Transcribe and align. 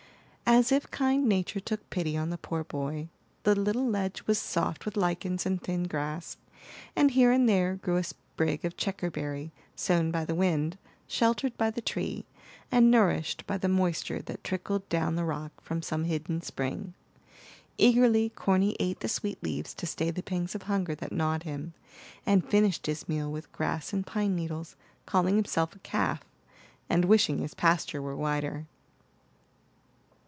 As 0.53 0.69
if 0.73 0.91
kind 0.91 1.29
Nature 1.29 1.61
took 1.61 1.89
pity 1.89 2.17
on 2.17 2.29
the 2.29 2.37
poor 2.37 2.65
boy, 2.65 3.07
the 3.43 3.57
little 3.57 3.87
ledge 3.87 4.23
was 4.27 4.37
soft 4.37 4.83
with 4.83 4.97
lichens 4.97 5.45
and 5.45 5.61
thin 5.63 5.83
grass, 5.83 6.35
and 6.93 7.11
here 7.11 7.31
and 7.31 7.47
there 7.47 7.75
grew 7.75 7.95
a 7.95 8.03
sprig 8.03 8.65
of 8.65 8.75
checkerberry, 8.75 9.53
sown 9.77 10.11
by 10.11 10.25
the 10.25 10.35
wind, 10.35 10.77
sheltered 11.07 11.57
by 11.57 11.71
the 11.71 11.79
tree, 11.79 12.25
and 12.69 12.91
nourished 12.91 13.47
by 13.47 13.57
the 13.57 13.69
moisture 13.69 14.21
that 14.23 14.43
trickled 14.43 14.87
down 14.89 15.15
the 15.15 15.23
rock 15.23 15.53
from 15.61 15.81
some 15.81 16.03
hidden 16.03 16.41
spring. 16.41 16.95
Eagerly 17.77 18.27
Corny 18.27 18.75
ate 18.77 18.99
the 18.99 19.07
sweet 19.07 19.41
leaves 19.41 19.73
to 19.75 19.85
stay 19.85 20.11
the 20.11 20.21
pangs 20.21 20.53
of 20.53 20.63
hunger 20.63 20.95
that 20.95 21.13
gnawed 21.13 21.43
him, 21.43 21.73
and 22.25 22.45
finished 22.45 22.87
his 22.87 23.07
meal 23.07 23.31
with 23.31 23.49
grass 23.53 23.93
and 23.93 24.05
pine 24.05 24.35
needles, 24.35 24.75
calling 25.05 25.37
himself 25.37 25.73
a 25.73 25.79
calf, 25.79 26.25
and 26.89 27.05
wishing 27.05 27.37
his 27.37 27.53
pasture 27.53 28.01
were 28.01 28.17
wider. 28.17 28.65